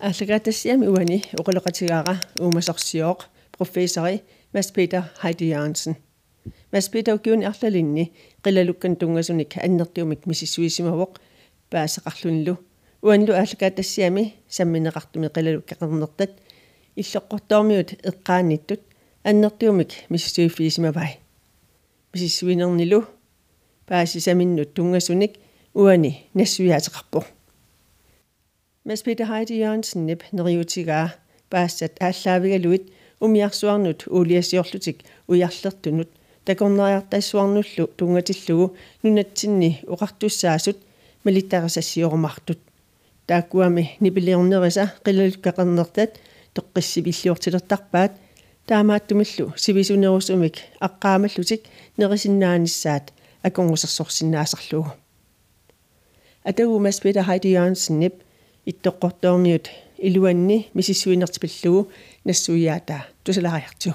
аллагаатассиами 0.00 0.86
уани 0.86 1.24
оқулеқатигаара 1.40 2.14
уумасорсиооқ 2.38 3.20
профессори 3.58 4.22
Mads 4.52 4.70
Peter 4.72 5.02
Heidi 5.22 5.50
Jørgensen 5.52 5.96
Mads 6.72 6.88
Peter 6.92 7.12
угиуни 7.14 7.46
арлалинни 7.46 8.12
қилалуккан 8.44 8.96
тунгасуник 8.96 9.56
аннертиумик 9.56 10.26
мисиссуисимавоқ 10.26 11.12
паасеқарлунлу 11.70 12.54
уанлу 13.02 13.32
аллагаатассиами 13.32 14.34
самминеқартуми 14.48 15.28
қилалуккақернертат 15.36 16.32
иллоққортоормиут 16.96 17.90
эққааниттут 18.10 18.80
аннертиумик 19.24 19.90
миссуиффиисимавай 20.08 21.18
мисиссуинернилу 22.12 23.04
паасисаминнут 23.86 24.74
тунгасуник 24.74 25.32
уани 25.74 26.26
нассуяатеқарпо 26.34 27.24
Mads 28.83 29.03
Peter 29.05 29.27
Heidi 29.29 29.59
Jørgensen 29.61 30.07
nip 30.09 30.23
neriutigaa 30.33 31.09
paassat 31.53 31.99
ааллаавигалуит 32.01 32.87
умиарсуарнут 33.21 34.07
уулиасиорлутик 34.09 35.03
уярлертунут 35.29 36.09
такорнериартассуарнуллу 36.45 37.85
тунгатиллугу 37.97 38.75
нунатсинни 39.03 39.69
оқартуссаасут 39.85 40.77
малиттарасассиормартут 41.25 42.57
тааккуами 43.27 43.83
нипилиорнериса 43.99 44.85
қилалуккақарнертат 45.05 46.17
тоққиссивиллиортилертарпаат 46.55 48.13
таамааттумиллу 48.65 49.53
сивисунерусумик 49.57 50.55
аққаамаллутик 50.87 51.61
нерисиннааниссаат 51.97 53.13
аконгусерсорсиннаасарлугу 53.43 54.91
атагу 56.43 56.79
Mads 56.79 56.99
Peter 57.03 57.23
Heidi 57.29 57.53
Jørgensen 57.53 57.99
nip 58.01 58.15
иттоққортоорниут 58.66 59.70
илуанни 59.98 60.68
мисиссуинертипиллугу 60.74 61.88
нассуиаата 62.24 63.06
тусалариарту 63.24 63.92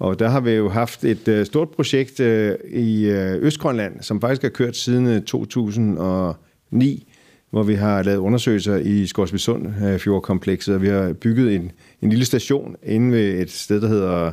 Og 0.00 0.18
der 0.18 0.28
har 0.28 0.40
vi 0.40 0.50
jo 0.50 0.68
haft 0.68 1.04
et 1.04 1.28
uh, 1.28 1.44
stort 1.46 1.70
projekt 1.70 2.20
uh, 2.20 2.26
i 2.72 3.10
uh, 3.10 3.44
Østgrønland, 3.44 4.02
som 4.02 4.20
faktisk 4.20 4.42
har 4.42 4.48
kørt 4.48 4.76
siden 4.76 5.24
2009, 5.24 7.06
hvor 7.50 7.62
vi 7.62 7.74
har 7.74 8.02
lavet 8.02 8.18
undersøgelser 8.18 8.76
i 8.76 9.06
Skorsbysund 9.06 9.66
uh, 9.66 9.98
fjordkomplekset, 9.98 10.74
og 10.74 10.82
vi 10.82 10.88
har 10.88 11.12
bygget 11.12 11.54
en, 11.54 11.72
en 12.02 12.10
lille 12.10 12.24
station 12.24 12.76
inde 12.82 13.12
ved 13.12 13.40
et 13.40 13.50
sted, 13.50 13.80
der 13.80 13.88
hedder 13.88 14.32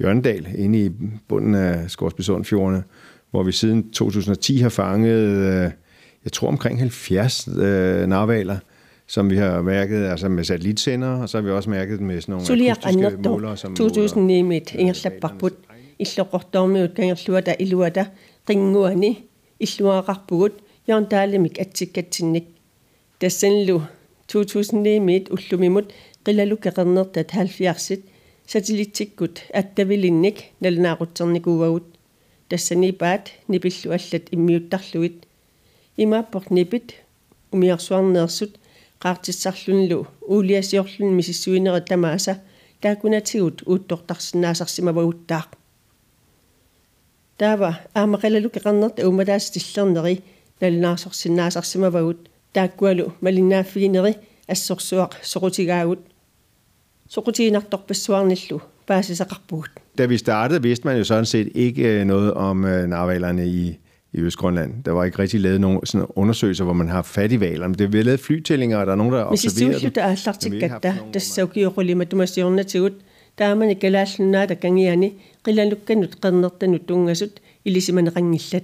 Jørgendal, 0.00 0.46
inde 0.54 0.84
i 0.84 0.90
bunden 1.28 1.54
af 1.54 1.90
Skorsbysund 1.90 2.44
fjordene, 2.44 2.82
hvor 3.30 3.42
vi 3.42 3.52
siden 3.52 3.90
2010 3.90 4.56
har 4.56 4.68
fanget, 4.68 5.36
uh, 5.36 5.72
jeg 6.24 6.32
tror 6.32 6.48
omkring 6.48 6.78
70 6.78 7.48
uh, 7.48 7.54
narvaler, 8.08 8.58
som 9.06 9.30
vi 9.30 9.36
har 9.36 9.62
mærket 9.62 10.06
altså 10.06 10.28
med 10.28 10.44
satellitsender, 10.44 11.08
og 11.08 11.28
så 11.28 11.38
har 11.38 11.42
vi 11.42 11.50
også 11.50 11.70
mærket 11.70 12.00
med 12.00 12.20
sådan 12.20 12.32
nogle 12.32 12.70
akustiske 12.70 13.28
målere, 13.28 13.56
som 13.56 13.76
2009 13.76 14.42
mit 14.42 14.74
ingerlapparbut 14.74 15.52
иллоқортоормиут 16.02 16.94
кангерлуата 16.94 17.52
илуата 17.58 18.04
қингуани 18.48 19.12
иллуақарпугут 19.64 20.54
яонтаалимик 20.88 21.58
атсиккатсинник 21.58 22.46
тассанлу 23.20 23.82
2009 24.28 24.98
мит 25.08 25.30
уллумимут 25.30 25.92
қилалу 26.24 26.56
кеқернертат 26.56 27.28
70-сит 27.32 28.02
сателлитсиккут 28.46 29.42
аттавилинник 29.54 30.36
налнаақутсерникууагут 30.60 31.86
тассани 32.48 32.92
паат 32.92 33.24
нипиллу 33.48 33.92
аллат 33.92 34.24
иммиуттарлугит 34.30 35.26
имааппорт 35.96 36.50
нипит 36.50 36.94
умиарсуарнеерсут 37.52 38.52
qaartissarlunlu 39.02 40.06
uuliasiorlun 40.34 41.12
misissuineri 41.18 41.80
tamaasa 41.80 42.34
taakkunatigut 42.80 43.62
uuttортарсинаасарсимавагуттаақ 43.66 45.48
таава 47.38 47.70
аамақалалу 48.00 48.48
кеқарнерта 48.54 49.06
умалаас 49.08 49.50
тиллернери 49.54 50.14
налнаарсорсинаасарсимавагут 50.60 52.20
тааккуалу 52.54 53.06
малиннааффигинери 53.24 54.12
ассорсуақ 54.52 55.12
соқутигаагут 55.32 56.02
соқутигинарторпассуарниллу 57.14 58.58
paasisaqarpugut 58.88 59.72
Da 59.98 60.06
vi 60.06 60.18
startede, 60.18 60.62
vidste 60.62 60.88
man 60.88 60.96
jo 60.96 61.04
sådan 61.04 61.26
set 61.26 61.48
ikke 61.54 62.04
noget 62.04 62.34
om 62.34 62.56
narvalerne 62.86 63.46
i 63.46 63.78
i 64.13 64.19
Østgrønland. 64.19 64.83
Der 64.83 64.91
var 64.91 65.03
ikke 65.03 65.19
rigtig 65.19 65.39
lavet 65.41 65.61
nogen 65.61 65.85
sådan 65.85 66.07
undersøgelser, 66.15 66.63
hvor 66.63 66.73
man 66.73 66.89
har 66.89 67.01
fat 67.01 67.31
i 67.31 67.39
valerne. 67.39 67.75
Det 67.75 67.95
er 67.95 68.03
lavet 68.03 68.19
flytællinger, 68.19 68.77
og 68.77 68.85
der 68.85 68.91
er 68.91 68.95
nogen, 68.95 69.13
der 69.13 69.25
observerer 69.25 69.71
det. 69.71 69.83
Men 69.83 69.91
det 69.91 69.97
er 69.97 70.53
ikke 70.53 70.73
der, 70.83 70.93
der 71.13 71.19
sauki 71.19 71.61
og 71.61 71.77
rulle 71.77 71.95
med 71.95 72.05
dumasioner 72.05 72.63
til 72.63 72.81
ud. 72.81 72.91
Der 73.37 73.45
er 73.45 73.55
man 73.55 73.69
ikke 73.69 73.89
lavet 73.89 74.09
sådan 74.09 74.25
noget, 74.25 74.49
der 74.49 74.55
gang 74.55 74.81
i 74.81 74.85
hende. 74.85 75.11
Rillan 75.47 75.69
lukken 75.69 75.99
ud, 75.99 76.07
grænder 76.07 76.49
ligesom 77.69 77.95
man 77.95 78.15
ringelet. 78.15 78.63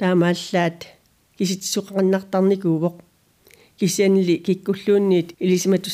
Der 0.00 0.06
er 0.06 0.14
meget 0.14 0.36
slat. 0.36 0.88
Gisit 1.38 1.56
ligesom 1.56 1.62
så 1.64 1.80
grænder 1.80 2.20
den 2.32 2.52
ikke 2.52 2.68
over. 2.68 2.90
Gisian 3.78 4.16
lige 4.16 4.38
gik 4.38 4.58
kulun 4.64 5.12
i, 5.12 5.18
i 5.40 5.46
lige 5.46 5.68
man 5.68 5.80
du 5.80 5.90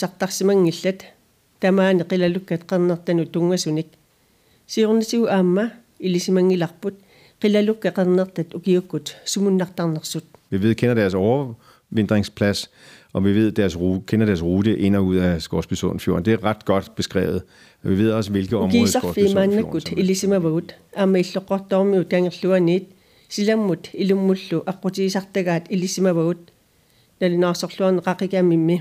qilalukkeqernertat 7.42 8.54
ukiukkut 8.54 9.16
sumunnartarnersut. 9.25 10.25
Vi 10.50 10.62
ved, 10.62 10.75
kender 10.75 10.94
deres 10.94 11.14
overvindringsplads, 11.14 12.70
og 13.12 13.25
vi 13.25 13.34
ved, 13.34 13.53
deres 13.53 13.76
rute, 13.76 14.03
kender 14.06 14.26
deres 14.26 14.42
rute 14.42 14.78
ind 14.78 14.97
og 14.97 15.04
ud 15.04 15.16
af 15.16 15.42
Skorsbysund 15.42 16.00
Fjorden. 16.00 16.25
Det 16.25 16.32
er 16.32 16.44
ret 16.44 16.64
godt 16.64 16.94
beskrevet. 16.97 17.42
Og 17.82 17.91
vi 17.91 17.98
ved 17.98 18.12
også, 18.12 18.31
hvilke 18.31 18.56
områder 18.56 18.84
i 18.84 18.86
Skorsbysund 18.86 19.52
Fjorden. 19.52 19.98
Ilissimavut, 19.98 20.75
amma 20.97 21.19
illoqortormi 21.19 21.98
utangerluanit, 21.98 22.82
silammut 23.28 23.91
ilumullu 23.94 24.62
aqutiisartagaat 24.66 25.66
ilissimavut, 25.70 26.52
nalinaarsorluan 27.20 28.00
qaqigamimmi. 28.00 28.81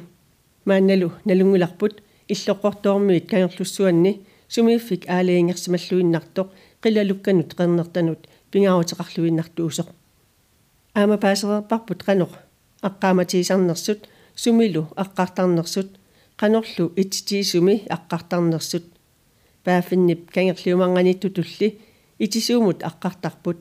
Maannalu 0.66 1.10
nalungularput, 1.26 2.02
illoqortormiit 2.30 3.28
kangerlussuanni, 3.28 4.20
sumiiffik 4.48 5.06
aaliingersimalluinnartoq, 5.08 6.48
qilalukkanut 6.84 7.56
qernertanut, 7.58 8.28
пингаарутеқарлуиннартуусоқ 8.52 9.88
аама 10.94 11.18
паасерерпарпут 11.18 12.04
канеқ 12.08 12.32
аққааматиисарнерсут 12.88 14.02
сумилу 14.36 14.84
аққартарнерсут 15.04 15.90
канорлу 16.42 16.86
ититиисуми 17.02 17.76
аққартарнерсут 17.96 18.86
паафиннип 19.64 20.32
кангерлиуманганитту 20.36 21.30
тулли 21.36 21.80
итисуумут 22.20 22.80
аққартарпут 22.90 23.60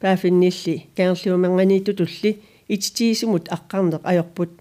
паафиннилли 0.00 0.74
кангерлиуманганитту 0.96 1.92
тулли 1.94 2.30
ититиисумут 2.68 3.48
аққарнеқ 3.56 4.02
ajorput 4.10 4.52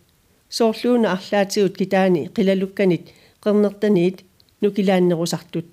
соорлууна 0.51 1.13
арлаатигут 1.13 1.77
китаани. 1.77 2.29
Қилалукканит 2.35 3.09
қернертаниит 3.41 4.25
нукилааннерусартут 4.61 5.65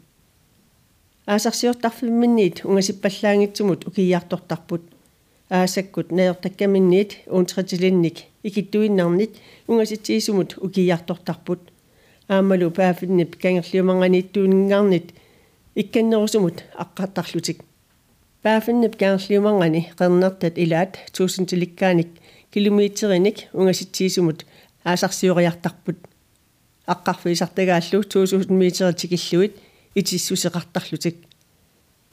аасарсиортарфимминниит 1.33 2.65
унгасиппаллаангитсумут 2.65 3.87
укияртортарпут 3.87 4.83
аасаккут 5.51 6.11
наертаккаминниит 6.11 7.19
уунтретилинник 7.27 8.17
икиттуиннарнит 8.43 9.37
унгаситсиисумут 9.67 10.57
укияртортарпут 10.57 11.61
аамалу 12.29 12.71
паафиннип 12.71 13.37
кангерлиуманганииттуунинngаарнит 13.43 15.13
икканнерусумут 15.75 16.65
аққартарлутик. 16.75 17.59
Паафиннип 18.43 18.97
кангерлиумангани 18.97 19.93
қернертат 19.99 20.55
илаат 20.57 20.99
туусинтиликкааник 21.13 22.09
километериник 22.51 23.49
унгаситсиисумут 23.53 24.47
аасарсиориартарпут. 24.83 25.99
Аққарфиисартагааллу 26.87 28.03
2000 28.03 28.49
метритикиллуит 28.51 29.57
итиссусеқартарлутик 29.95 31.28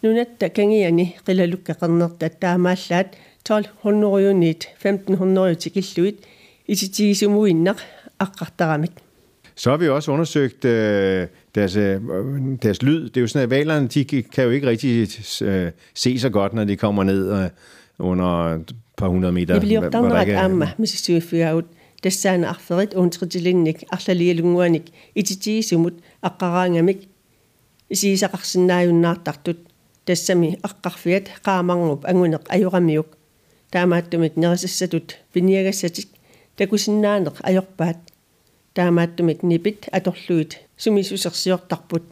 нунатта 0.05 0.49
кангиани 0.49 1.17
қилалуккақарнерта 1.27 2.29
таамааллаат 2.41 3.17
1200-юнит 3.49 4.69
1500-юти 4.83 5.71
киллуит 5.71 6.19
ититигисумуиннақ 6.69 7.79
аққартарамик 8.19 8.93
Så 9.57 9.71
har 9.71 9.77
vi 9.77 9.89
også 9.89 10.13
undersøgt 10.13 10.65
øh, 10.65 11.27
deres, 11.55 11.77
øh, 11.77 12.01
deres 12.63 12.83
lyd. 12.83 13.09
Det 13.09 13.17
er 13.17 13.21
jo 13.21 13.27
sådan, 13.27 13.43
at 13.43 13.51
valerne 13.51 13.89
de 13.89 14.05
kan 14.05 14.45
jo 14.45 14.51
ikke 14.51 14.67
rigtig 14.67 15.09
øh, 15.43 15.71
se 15.95 16.19
så 16.19 16.31
godt, 16.31 16.55
når 16.55 16.65
de 16.65 16.77
kommer 16.77 17.05
ned 17.05 17.33
øh, 17.33 17.49
under 17.99 18.55
et 18.55 18.75
par 18.97 19.09
hundrede 19.09 19.33
meter. 19.33 19.55
Det 19.55 19.63
bliver 19.63 20.29
jo 20.29 20.39
amma, 20.39 20.71
hvis 20.79 21.11
jeg 21.11 21.23
siger 21.23 21.53
ud. 21.53 21.63
Tassaan 22.03 22.45
arferit 22.45 22.95
untritilinnik, 22.95 23.85
arlalialunguanik, 23.91 24.83
ititigisumut, 25.15 25.93
aqqaraangamik, 26.23 27.09
исиисақарсинааюннаартартут 27.91 29.57
тассами 30.06 30.60
аққарфиат 30.68 31.26
qaamарнуп 31.46 32.06
ангунеқ 32.06 32.44
ajoramiuk 32.56 33.10
таамааттумит 33.72 34.38
нерисассатут 34.38 35.08
пиниагассатик 35.34 36.10
такусиннаанеқ 36.58 37.36
ajorpaat 37.50 38.00
таамааттумик 38.76 39.42
нипит 39.44 39.88
аторлуит 39.92 40.52
сумисусерсиортарпут 40.78 42.04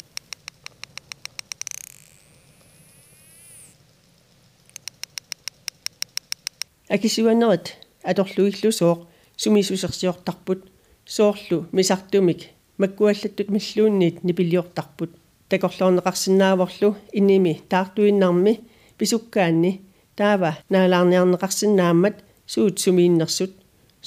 акисуанерит 6.89 7.66
аторлуиллусооқ 8.04 9.00
сумисусерсиортарпут 9.38 10.62
соорлу 11.06 11.68
мисартумик 11.72 12.42
маккуаллаттут 12.78 13.50
маллуунниит 13.50 14.24
нипилиортарпут 14.24 15.12
такорлоорнеқарсинааворлу 15.53 16.89
иними 17.19 17.53
таартуиннарми 17.71 18.53
писуккаанни 18.97 19.71
таава 20.19 20.51
наалаарниарнеқарсинаамат 20.73 22.15
суут 22.53 22.75
сумииннерсут 22.83 23.51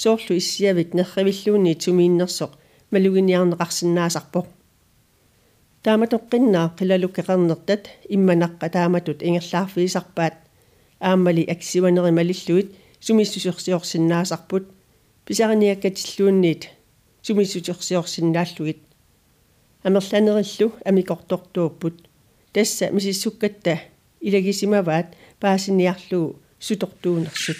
соорлу 0.02 0.32
иссиавит 0.40 0.90
нерривиллуунниит 0.98 1.80
сумииннерсоқ 1.84 2.50
малугиниарнеқарсинаасарпо 2.92 4.40
тааматоққиннаа 5.86 6.74
қилалуккеқарнертат 6.78 7.82
имманаққа 8.14 8.66
тааматут 8.74 9.22
ингерлаарфиисарпаат. 9.22 10.34
Ааммали 10.98 11.42
аксиванери 11.54 12.10
малиллуит 12.18 12.74
сумиссусерсиорсинаасарпут 13.00 14.64
писариниаккатиллуунниит 15.26 16.62
сумиссусерсиорсинааллугит 17.22 18.80
амерланериллу 19.85 20.73
амикортортууппут 20.85 22.07
тасса 22.53 22.91
мисиссуккатта 22.91 23.79
илагисимаваат 24.19 25.07
паасиниарлугу 25.39 26.39
сутортуунерсут 26.59 27.57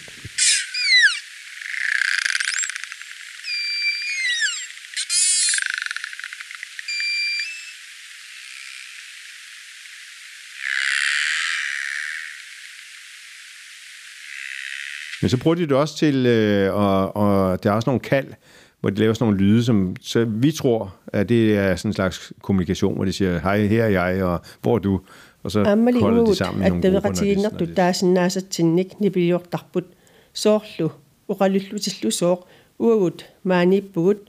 Men 15.22 15.30
så 15.30 15.38
bruger 15.38 15.56
de 15.56 15.62
det 15.62 15.72
også 15.72 15.98
til, 15.98 16.26
øh, 16.26 16.76
og, 16.76 17.16
og 17.16 17.64
der 17.64 17.70
er 17.70 17.74
også 17.74 17.90
nogle 17.90 18.00
kald, 18.00 18.34
hvor 18.81 18.91
de 18.91 19.01
laver 19.01 19.15
sådan 19.15 19.25
nogle 19.33 19.45
lyde, 19.45 19.65
som 19.65 19.97
så 20.01 20.25
vi 20.25 20.53
tror, 20.53 20.95
at 21.07 21.29
det 21.29 21.57
er 21.57 21.77
sådan 21.77 21.89
en 21.89 21.93
slags 21.93 22.33
kommunikation, 22.43 22.95
hvor 22.95 23.05
de 23.05 23.13
siger, 23.13 23.41
hej, 23.41 23.67
her 23.67 23.85
er 23.85 23.89
jeg, 23.89 24.25
og 24.25 24.41
hvor 24.63 24.75
er 24.75 24.79
du? 24.79 25.01
Og 25.43 25.51
så 25.51 25.65
Ammali 25.65 26.01
holder 26.01 26.25
de 26.25 26.35
sammen 26.35 26.67
i 26.67 26.69
nogle 26.69 26.83
grupper, 26.83 27.01
når 27.01 27.01
de, 27.01 27.09
attaveratinnertu 27.09 27.59
når 27.59 27.67
de, 27.67 27.75
taasinnaasatsinnik 27.75 29.01
nipiliortarput 29.01 29.85
soorlu 30.33 30.89
uqalullutillu 31.29 32.11
sooq 32.11 32.41
uagut 32.79 33.27
maaniippugut 33.43 34.21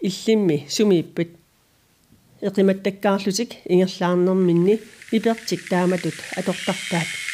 illimmi 0.00 0.64
sumiippat 0.68 1.28
eqimattakkaarlutik 2.42 3.56
ingerlaarnerminni 3.66 4.78
pipertik 5.10 5.66
taamatut 5.70 6.18
atortartaat 6.36 7.29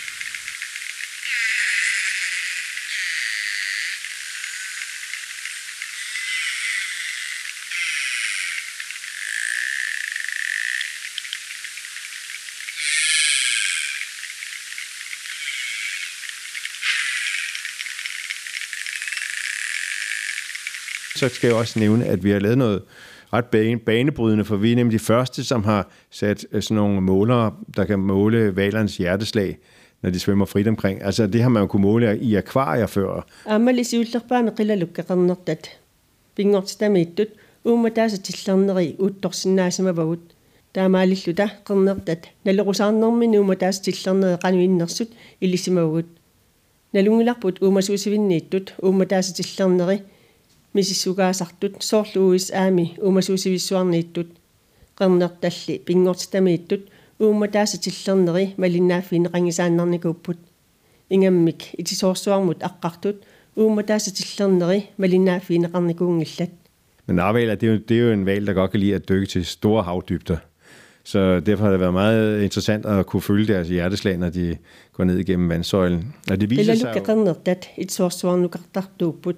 så 21.26 21.30
skal 21.30 21.48
jeg 21.48 21.56
også 21.56 21.80
nævne, 21.80 22.06
at 22.06 22.24
vi 22.24 22.32
har 22.32 22.40
lavet 22.40 22.58
noget 22.58 22.82
ret 23.34 23.46
bane, 23.46 23.80
banebrydende, 23.80 24.46
for 24.46 24.56
vi 24.56 24.72
er 24.72 24.76
nemlig 24.76 25.00
de 25.00 25.06
første, 25.06 25.44
som 25.44 25.64
har 25.64 25.92
sat 26.12 26.46
øh, 26.52 26.62
sådan 26.62 26.76
nogle 26.76 27.02
målere, 27.02 27.54
der 27.76 27.86
kan 27.86 28.00
måle 28.00 28.56
valernes 28.56 28.98
hjerteslag, 28.98 29.58
når 30.02 30.10
de 30.10 30.20
svømmer 30.20 30.46
frit 30.46 30.68
omkring. 30.68 31.04
Altså 31.04 31.28
det 31.28 31.42
har 31.42 31.50
man 31.50 31.62
jo 31.62 31.68
kunne 31.68 31.82
måle 31.82 32.20
i 32.20 32.36
akvarier 32.36 32.88
før. 32.88 33.26
аамали 33.46 33.84
сиуллерпаами 33.84 34.50
қилалуккеқарнертат 34.50 35.70
пингортитамииттут 36.36 37.28
уума 37.64 37.90
тааса 37.90 38.18
тиллернери 38.18 38.96
уутторсинаасамавагут 39.00 40.24
таамаалиллута 40.74 41.52
қернертат 41.66 42.30
налерусаарнэрмини 42.46 43.38
уума 43.38 43.56
тааса 43.56 43.84
тиллернери 43.84 44.38
қануиннерсут 44.44 45.10
илисимавагут 45.42 46.06
налунгиларпут 46.94 47.62
уума 47.62 47.82
суусивиннииттут 47.82 48.74
уума 48.82 49.06
тааса 49.06 49.34
тиллернери 49.34 50.02
мисиссугаасартут 50.76 51.76
соорлууис 51.90 52.52
аами 52.52 52.86
уума 53.02 53.22
суусивиссуарнииттут 53.22 54.30
qernertalli 55.00 55.74
pingortitamiittut 55.88 56.84
uumma 57.20 57.48
taasa 57.48 57.78
tillerneri 57.86 58.46
malinnaaffiine 58.58 59.30
qangisaannarnikuupput 59.34 60.40
ingammik 61.16 61.62
itisoorsuarmut 61.82 62.64
aqqartut 62.70 63.18
uumma 63.58 63.84
taasa 63.84 64.12
tillerneri 64.18 64.80
malinnaaffiine 64.98 65.68
qarnikuungillat 65.74 66.54
Men 67.08 67.16
narvaler, 67.16 67.56
det 67.56 67.68
er, 67.68 67.72
jo, 67.72 67.80
det 67.90 67.98
er 67.98 68.02
jo 68.02 68.12
en 68.12 68.26
val, 68.26 68.48
der 68.48 68.54
godt 68.54 68.72
kan 68.72 68.80
lide 68.80 68.96
at 68.96 69.10
dykke 69.10 69.26
til 69.26 69.46
store 69.46 69.84
havdybder. 69.84 70.38
Så 71.04 71.40
derfor 71.40 71.64
har 71.64 71.72
det 71.72 71.80
været 71.80 71.94
meget 71.94 72.44
interessant 72.44 72.86
at 72.86 73.06
kunne 73.06 73.22
følge 73.22 73.54
deres 73.54 73.68
hjerteslag, 73.68 74.18
når 74.18 74.30
de 74.30 74.58
går 74.94 75.04
ned 75.04 75.18
igennem 75.18 75.50
vandsøjlen. 75.50 76.14
Og 76.32 76.42
det 76.42 76.50
viser 76.50 76.64
sig 76.64 76.76
ilalukka 76.76 77.00
jo, 79.02 79.34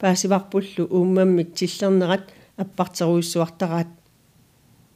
paasivarpullu 0.00 0.82
uummammik 0.96 1.54
tillernerat 1.58 2.24
аппартеруиссуартараат 2.62 3.90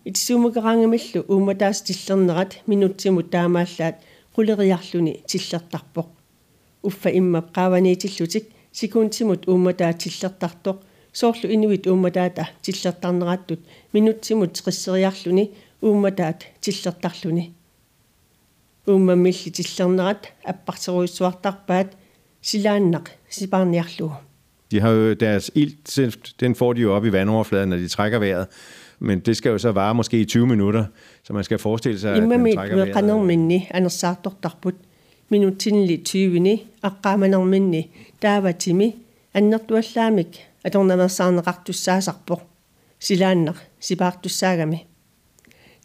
итсуумакераангамиллу 0.09 1.21
уумма 1.29 1.55
таас 1.55 1.83
тиллернерат 1.87 2.53
минутсимут 2.71 3.31
таамааллаат 3.35 3.97
quleriarluni 4.35 5.15
иммап 7.21 7.47
qaavaniitillutик 7.57 8.45
секундсимут 8.73 9.43
уумма 9.49 9.73
таа 9.81 9.93
тиллертартоq 9.93 10.79
соорлу 11.13 11.47
инуит 11.55 11.87
уумма 11.87 12.11
таата 12.11 12.49
тиллертарнерааттут 12.63 13.61
минутсимут 13.93 14.53
qisseriarluni 14.65 15.45
таат 16.19 16.39
тиллертарлуни 16.61 17.45
ууммаммилли 18.87 19.51
тиллернерат 19.57 20.23
аппартеруиссуартарпаат 20.53 21.91
силааннақ 22.49 23.07
сипаарниарлугу 23.37 24.28
De 24.71 24.81
har 24.81 24.91
jo 24.91 25.13
deres 25.13 25.51
ilt, 25.55 25.99
den 26.41 26.55
får 26.55 26.73
de 26.73 26.81
jo 26.81 26.95
op 26.95 27.05
i 27.05 27.13
vandoverfladen, 27.13 27.69
når 27.69 27.77
de 27.77 27.89
trækker 27.89 28.19
vejret. 28.19 28.47
Men 28.99 29.21
det 29.21 29.37
skal 29.37 29.51
jo 29.51 29.59
så 29.59 29.73
vare 29.73 29.95
måske 29.95 30.21
i 30.21 30.25
20 30.25 30.47
minutter, 30.47 30.85
så 31.23 31.33
man 31.33 31.45
skal 31.45 31.59
forestille 31.59 32.01
sig, 32.01 32.15
at 32.15 32.23
den 32.23 32.31
trækker 32.55 32.77
vejret. 32.77 33.03
Imam 33.03 33.25
minni, 33.27 33.69
anasartok 33.71 34.43
darbut, 34.43 34.75
minutin 35.29 35.87
li 35.87 36.03
20 36.05 36.41
ni, 36.41 36.67
akkamanar 36.83 37.45
minni, 37.45 37.91
davatimi, 38.23 38.95
annartu 39.35 39.77
allamik, 39.77 40.47
at 40.65 40.75
hun 40.75 40.91
har 40.91 41.09
sådan 41.09 41.47
ret 41.47 41.67
du 41.67 41.73
sagsarbor, 41.73 42.43
silander, 42.99 43.53
sibart 43.81 44.19
du 44.25 44.29
sagami. 44.29 44.87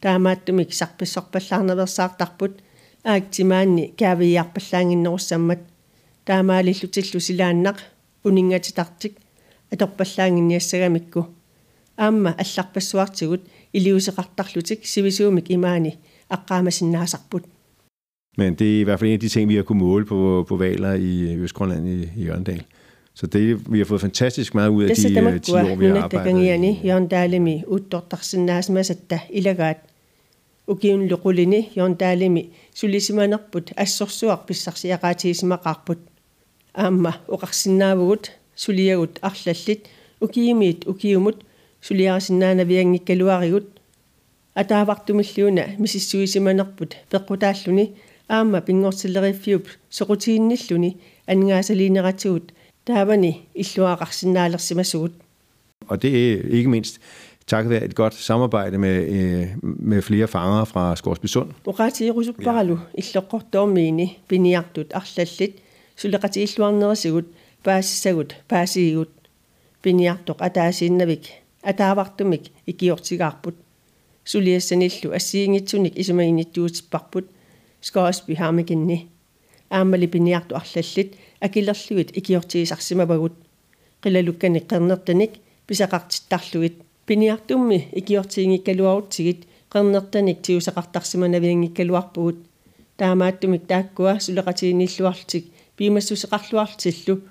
Der 0.03 0.09
er 0.09 0.17
meget 0.17 0.47
du 0.47 0.57
ikke 0.59 0.75
sagt 0.75 0.97
besok 0.97 1.31
på 1.31 1.39
slagne 1.39 1.77
ved 1.77 1.87
sartarbut, 1.87 2.51
agtimani, 3.03 3.93
gavi 3.97 4.31
jeg 4.31 4.45
på 4.53 4.59
slangen 4.59 5.03
når 5.03 5.17
sammet. 5.17 5.57
Der 6.27 6.33
er 6.33 6.41
meget 6.41 6.65
lidt 6.65 6.93
til 6.93 7.21
silander, 7.21 7.73
унингатитартик 8.24 9.12
аторпаллаангинниассагамикку 9.72 11.20
аама 11.96 12.34
алларпассуартигут 12.38 13.40
илиусеқартарлутик 13.76 14.80
сивисуумик 14.84 15.50
имаани 15.50 15.92
аққаамасиннаасарпут 16.30 17.44
Men 18.38 18.54
det 18.54 18.76
er 18.76 18.80
i 18.80 18.82
hvert 18.82 18.98
fald 19.00 19.08
en 19.10 19.14
af 19.14 19.20
de 19.20 19.28
ting, 19.28 19.48
vi 19.48 19.56
har 19.56 19.62
kunnet 19.62 19.82
måle 19.84 20.04
på, 20.04 20.44
på 20.48 20.56
valer 20.56 20.92
i 20.94 21.34
Østgrønland 21.36 21.88
i, 21.88 22.08
i 22.16 22.24
Jørgendal. 22.26 22.62
Så 23.14 23.26
det, 23.26 23.72
vi 23.72 23.78
har 23.78 23.84
fået 23.84 24.00
fantastisk 24.00 24.54
meget 24.54 24.68
ud 24.68 24.82
af 24.82 24.88
тасса 24.88 25.08
de 25.08 25.20
øh, 25.20 25.40
10 25.40 25.52
år, 25.52 25.76
vi 25.76 25.86
har 25.86 25.96
arbejdet. 26.02 26.10
тамаккуа 26.10 26.54
i- 26.54 26.80
йорндаалими 26.88 27.64
уттортарсинаасмасатта 27.66 29.18
илагаат 29.30 29.76
укиунлуқулини 30.66 31.60
йорндаалими 31.76 32.42
сулисиманерпут 32.74 33.72
ассорсуар 33.76 34.38
писсарсиақаатигисимақарпут 34.48 35.98
аама 36.74 37.16
оқарсинаавгут 37.28 38.32
сулиагут 38.54 39.18
арлаллит 39.22 39.86
укиимиит 40.20 40.86
укиумут 40.86 41.44
сулиарасиннаанавиангиккалуаригут 41.80 43.66
атаавартумиллуна 44.54 45.64
мисиссуисиманерпут 45.78 46.96
пеққутааллуни 47.10 47.94
аама 48.28 48.60
пингортиллериффиуп 48.60 49.64
соқутиинниллуни 49.90 50.96
ангаасалиинератигут 51.26 52.52
таавани 52.84 53.48
иллуақарсинаалерсимасугут 53.54 55.12
Og 55.88 56.02
det 56.02 56.10
er 56.32 56.42
ikke 56.50 56.68
mindst 56.70 57.00
takket 57.46 57.70
være 57.70 57.84
et 57.84 57.94
godt 57.94 58.14
samarbejde 58.14 58.78
med, 58.78 58.96
øh, 59.08 59.46
med 59.62 60.02
flere 60.02 60.28
fanger 60.28 60.64
fra 60.64 60.96
Skorsbysund. 60.96 61.50
уqaatiirusupparалу 61.64 62.78
иллоққортоормиини 62.98 64.18
пиниартут 64.28 64.92
арлаллит 65.97 66.01
сулеқатииллуарнерисигут 66.01 67.27
паассагут 67.63 68.35
паасигигут 68.47 69.09
пиниартоқ 69.81 70.37
атаасииннавик 70.39 71.23
атаавартумик 71.61 72.43
икиортигаарпут. 72.65 73.55
Сулиассаниллу 74.25 75.11
ассиингитсуник 75.11 75.97
исумагинниттуутиппарпут 75.97 77.27
скоосби 77.81 78.35
хаамикинни. 78.35 79.09
Аамали 79.69 80.07
пиниарту 80.07 80.55
арлаллит 80.55 81.15
акилерлугит 81.39 82.17
икиортигисарсимавагут 82.17 83.33
қилалуккани 84.01 84.59
қернертаник 84.59 85.31
писақартиттарлугит. 85.67 86.75
Пиниартумми 87.05 87.89
икиортигингиккалуарутсигит 87.91 89.45
qernertanik 89.69 90.41
tiusaqartarsimanavingikkaluarpugut 90.45 92.37
таамааттумик 92.97 93.67
тааккуа 93.67 94.19
сулеқатигиниллуарлутик 94.19 95.45
пимассусеқарлуарлутиллу 95.77 97.21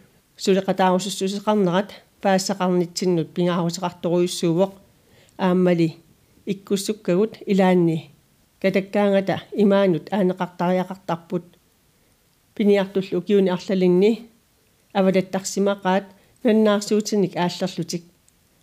сулеқатаарусуссусеқарнерат 0.42 1.88
паассақарнитсиннут 2.22 3.28
пингаарусеқарторуйуссуувоқ 3.34 4.72
ааммали 5.38 5.88
иккуссуккагут 6.46 7.32
илаанни. 7.46 8.11
Катаккаангата 8.61 9.42
имаанут 9.62 10.08
аанеқартариақартарпут. 10.12 11.44
Пиниартуллу 12.54 13.22
киуни 13.22 13.50
арлалинни. 13.50 14.12
Авалаттарсимақаат 14.99 16.04
наннаарсуутиник 16.44 17.37
ааллерлутик 17.37 18.04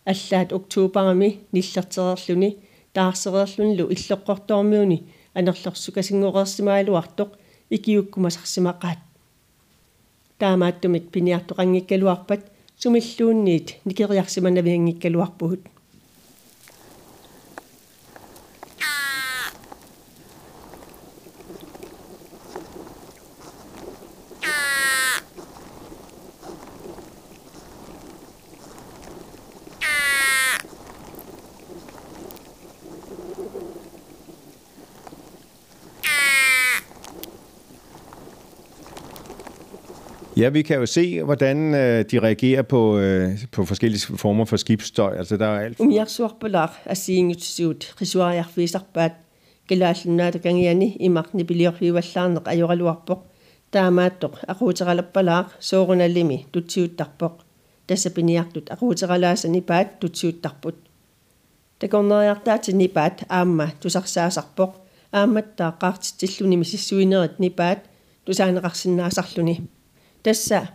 аллаат 0.05 0.49
октообарами 0.57 1.29
ниллертерерлүни 1.53 2.49
таарсереерлунлу 2.93 3.85
иллоққорторmiuni 3.95 4.97
анерлэрсукасингоқерсимаалуартоқ 5.37 7.29
икиуккумасарсимақаат 7.75 8.99
таамааттумик 10.39 11.05
пиниартоқангиккалуарпат 11.13 12.41
сумиллуунниит 12.81 13.67
никериарсиманавиангиккалуарпугут 13.85 15.61
Ja, 40.39 40.49
vi 40.49 40.61
kan 40.61 40.79
jo 40.79 40.85
se, 40.85 41.23
hvordan 41.23 41.73
øh, 41.75 42.05
de 42.11 42.19
reagerer 42.19 42.61
på, 42.61 42.97
øh, 42.97 43.31
på 43.51 43.65
forskellige 43.65 44.17
former 44.17 44.45
for 44.45 44.57
skibsstøj. 44.57 45.17
Altså, 45.17 45.37
der 45.37 45.47
er 45.47 45.59
alt... 45.59 45.79
Um, 45.79 45.91
jeg 45.91 46.07
svar 46.07 46.35
på 46.39 46.47
lag, 46.47 46.69
at 46.85 46.97
sige, 46.97 47.29
at 47.29 47.95
risua 48.01 48.25
jeg 48.25 48.45
viser, 48.55 48.79
at 48.93 49.11
gælder 49.67 49.93
der 50.31 50.37
gang 50.37 50.59
igen 50.59 50.81
i 50.81 51.07
magten, 51.07 51.45
bliver 51.45 51.71
vi 51.79 51.93
valgt, 51.93 52.17
og 52.17 52.57
jeg 52.57 52.77
lurer 52.77 53.03
på. 53.07 53.19
Der 53.73 53.79
er 53.79 53.89
meget 53.89 54.21
dog, 54.21 54.37
at 54.43 54.55
hovedtræller 54.55 55.03
på 55.13 55.21
lag, 55.21 55.43
så 55.59 55.85
rundt 55.85 56.01
af 56.01 56.13
lemme, 56.13 56.39
du 56.53 56.61
tyvet 56.61 57.03
på. 57.19 57.31
Tässä 57.87 58.09
pinjaktut, 58.09 58.69
at 58.71 58.77
hovedtræller 58.79 59.35
sig 59.35 59.55
i 59.55 59.61
bad, 59.61 59.85
du 60.01 60.07
tyvet 60.07 60.47
på. 60.61 60.71
Det 61.81 61.89
går 61.89 62.01
noget, 62.01 62.37
der 62.45 62.57
til 62.57 62.75
nibat, 62.75 63.23
amma, 63.29 63.69
du 63.83 63.89
sagde 63.89 64.31
sig 64.31 64.43
på. 64.55 64.73
Amma, 65.11 65.41
der 65.57 65.65
er 65.65 65.83
ret 65.83 65.99
til 66.19 66.29
slutte 66.29 66.57
med 66.57 66.65
sig 66.65 66.79
suinet, 66.79 67.39
nibat, 67.39 67.77
du 68.27 68.33
sagde 68.33 68.51
en 68.51 68.63
ret 68.63 68.77
sin 68.77 68.95
nærsaklunde. 68.95 69.57
Тасса. 70.23 70.69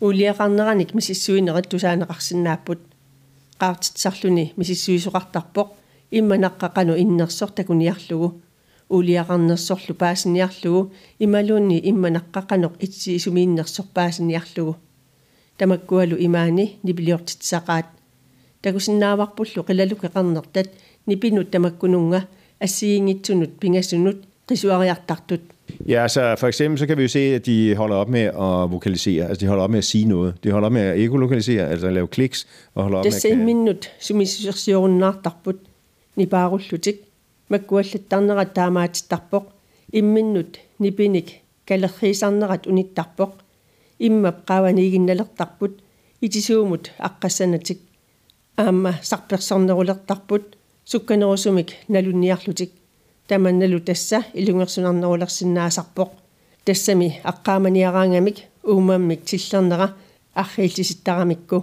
Улиақарнераник 0.00 0.94
мисиссуинерат 0.94 1.66
тусаанеқарсинааппут 1.68 2.80
qaartitsarluni 3.60 4.44
мисиссуисоқартарпоқ 4.56 5.68
имманаққақану 6.18 6.94
иннерсор 7.02 7.50
такуниарлугу. 7.50 8.40
Улиақарнерсорлу 8.88 9.94
паасиниарлугу. 9.94 10.92
Ималуунни 11.18 11.78
имманаққақаноқ 11.90 12.72
итсиисумииннерсор 12.84 13.86
паасиниарлугу. 13.94 14.76
Тамаккуалу 15.58 16.16
имаани 16.18 16.78
нипилиортитсақаат 16.82 17.86
такусиннааварпуллу 18.62 19.64
қилалуке 19.68 20.08
қарнертат 20.08 20.68
нипинут 21.06 21.50
тамаккунунга 21.50 22.26
ассиингитсунут 22.60 23.58
пингассунут 24.49 24.49
qisuariartartut 24.49 25.41
Ja, 25.87 26.01
altså 26.03 26.35
for 26.37 26.47
eksempel 26.47 26.79
så 26.79 26.87
kan 26.87 26.97
vi 26.97 27.01
jo 27.01 27.07
se, 27.07 27.19
at 27.19 27.45
de 27.45 27.75
holder 27.75 27.95
op 27.95 28.09
med 28.09 28.21
at 28.21 28.71
vokalisere. 28.71 29.27
Altså 29.27 29.45
de 29.45 29.47
holder 29.47 29.63
op 29.63 29.69
med 29.69 29.77
at 29.77 29.83
sige 29.83 30.05
noget. 30.05 30.33
De 30.43 30.51
holder 30.51 30.65
op 30.65 30.71
med 30.71 30.81
at 30.81 30.99
ekolokalisere, 30.99 31.69
altså 31.69 31.87
at 31.87 31.93
lave 31.93 32.07
kliks, 32.07 32.47
og 32.75 32.83
holder 32.83 32.97
op 32.97 33.05
med 33.05 33.31
at... 33.31 33.37
minut 33.37 33.91
sumissersionnaartarput 33.99 35.55
nipaarullutik 36.15 36.95
makkuallattarnerat 37.49 38.51
taamaatittarpoq 38.55 39.43
imminnut 39.93 40.59
nipinik 40.79 41.41
kalerriisarnerat 41.67 42.65
unittarpoq 42.67 43.29
immap 43.99 44.45
qaavaniiginnalertarput 44.47 45.71
itisuumut 46.21 46.91
aqqassanatik 46.99 47.77
aamma 48.57 48.93
sarpersornerulertarput 49.01 50.55
sukkanerusumik 50.85 51.75
nalunniarlutik 51.87 52.71
таманналу 53.30 53.78
тасса 53.88 54.18
илунгерсунарнерулерсинаасарпоқ 54.40 56.10
тассами 56.66 57.08
аққааманиараангамик 57.30 58.38
уумааммик 58.70 59.20
тиллернера 59.28 59.86
арриилтиситтарамикку 60.42 61.58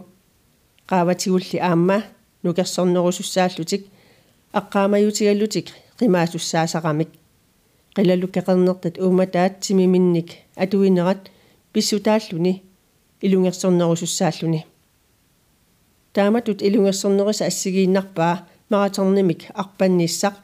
qaаватигулли 0.90 1.58
аама 1.70 1.98
нукерсорнерусуссааллутик 2.44 3.84
аққаамаютигаллутик 4.60 5.68
qimaasussaasaqamik 6.00 7.10
qilalukkeqernертат 7.96 8.96
ууматаат 9.04 9.54
тимиминник 9.64 10.30
атуинерат 10.64 11.22
писсутааллуни 11.74 12.54
илунгерсорнерусуссааллуни 13.26 14.62
тааматут 16.14 16.60
илунгерсорнеруса 16.68 17.44
ассигииннарпаа 17.46 18.36
мараторнимик 18.70 19.42
арпанниссақ 19.62 20.36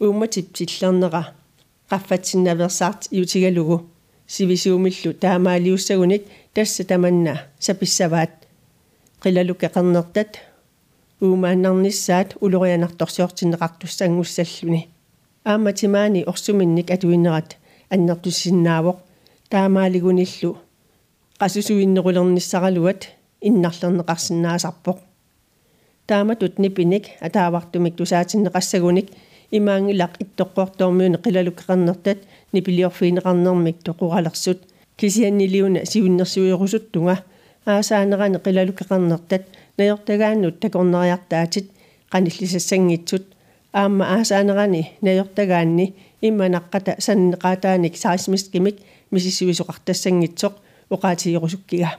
ууматип 0.00 0.52
тиллернера 0.52 1.34
qaffатсиннаверсаарт 1.90 3.08
иутигалугу 3.10 3.82
сивисуумиллу 4.26 5.12
таамаалиуссагуник 5.14 6.22
тасса 6.54 6.84
таманна 6.84 7.40
саписсаваат 7.58 8.30
қилалуке 9.22 9.68
қернертат 9.74 10.36
уумааннарниссаат 11.20 12.36
улорианарторсиортиннеқартуссангуссаллуни 12.40 14.88
аама 15.44 15.72
тимаани 15.72 16.24
орсуминник 16.26 16.90
атуиннерат 16.90 17.56
аннертуссиннаавоқ 17.90 18.96
таамаалигуниллу 19.50 20.58
qassusuinnerulерниссаралуат 21.40 23.02
иннарлернеқарсинаасарпоқ 23.48 24.98
тааматут 26.06 26.58
нипиник 26.58 27.04
атаавартумик 27.20 27.96
тусаатиннеқассагуник 27.96 29.08
имаангилақ 29.52 30.12
иттоққуартормуни 30.22 31.18
қилалуккеқарнертат 31.24 32.18
нипилиорфиинеқарнэрмик 32.52 33.78
тоқуралерсут 33.86 34.60
кисианнилиуна 34.96 35.80
сиуннэрсуиорусуттунга 35.84 37.16
аасаанерани 37.66 38.38
қилалуккеқарнертат 38.46 39.42
наёртагааннут 39.78 40.60
такорнериартаатит 40.60 41.70
qanillисассангитсут 42.12 43.24
аама 43.72 44.04
аасаанерани 44.16 44.82
наёртагаанни 45.02 45.94
имманаққата 46.22 46.92
саннеқаатааник 47.06 47.94
саисмискимик 47.96 48.76
мисиссуисоқартассангитсоқ 49.12 50.52
уқаатиерусуккига. 50.90 51.90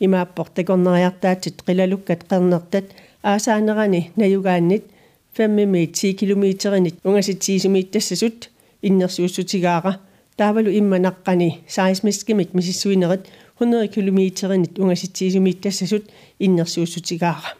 Имааппор 0.00 0.48
такорнериартаатит 0.54 1.62
қилалуккат 1.66 2.24
қернертат 2.28 2.84
аасаанерани 3.22 4.10
наюгааннит 4.16 4.84
5 5.33 5.49
med 5.49 5.87
10 5.93 6.11
kilometerin 6.11 6.91
ungasitiisumииттассасут 7.03 8.49
иннерсуussутигаара 8.83 9.93
таавалу 10.37 10.71
имманаққани 10.71 11.51
саисмискимик 11.67 12.53
мисиссуинерит 12.53 13.19
100 13.61 13.87
kilometerin 13.87 14.65
ungasitiisumииттассасут 14.79 16.03
иннерсуussутигаара 16.39 17.55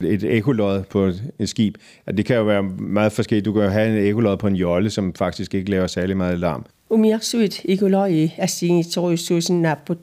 et 0.00 0.24
ekolod 0.24 0.82
på 0.82 1.12
et 1.38 1.48
skib, 1.48 1.74
at 2.06 2.16
det 2.16 2.26
kan 2.26 2.36
jo 2.36 2.42
være 2.42 2.62
meget 2.62 3.12
forskelligt. 3.12 3.44
Du 3.44 3.52
kan 3.52 3.62
jo 3.62 3.68
have 3.68 3.98
en 3.98 4.06
ekolod 4.06 4.36
på 4.36 4.46
en 4.46 4.56
jolle, 4.56 4.90
som 4.90 5.14
faktisk 5.14 5.54
ikke 5.54 5.70
laver 5.70 5.86
særlig 5.86 6.16
meget 6.16 6.38
larm. 6.38 6.64
Umiarsuit 6.90 7.60
ekoloi 7.64 8.30
assiingitoruissuusin 8.38 9.62
naaput 9.62 9.98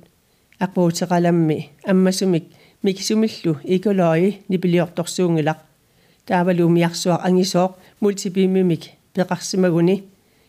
aqpuuteqalammi 0.60 1.72
ammasumik 1.88 2.44
mikisumillu 2.82 3.56
ekoloi 3.66 4.38
nipiliortorsuungelaq 6.29 6.29
таавалуумиарсуа 6.29 7.17
ангисооқ 7.27 7.73
мультипимимик 8.01 8.83
пеқарсимагуни 9.15 10.05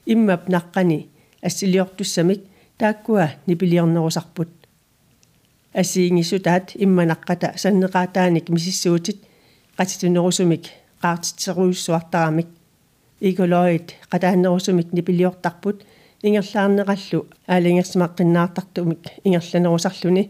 иммап 0.06 0.50
наққани 0.50 1.08
ассилиортуссамик 1.48 2.42
тааккуа 2.78 3.26
нипилиорнерусарпут 3.48 4.50
ассиингисутаат 5.74 6.76
имманаққата 6.84 7.48
саннеқаатааник 7.62 8.50
мисиссуутит 8.50 9.20
qatitunerusumik 9.78 10.64
qaartitseruissuartaramik 11.02 12.50
ikoloit 13.30 13.88
qataannerusumik 14.12 14.90
nipiliortarput 14.96 15.78
ингерлаарнеқаллу 16.28 17.20
аалингерсимаққиннаартартумик 17.54 19.04
ингерланерусарлүни 19.26 20.24